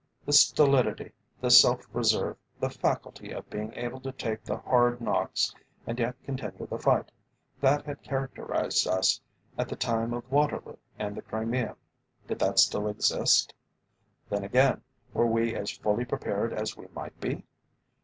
[0.25, 5.53] The stolidity, the self reserve, the faculty of being able to take the hard knocks
[5.85, 7.11] and yet continue the fight,
[7.59, 9.21] that had characterised us
[9.59, 11.75] at the time of Waterloo and the Crimea,
[12.27, 13.53] did that still exist?
[14.27, 14.81] Then again,
[15.13, 17.45] were we as fully prepared as we might be?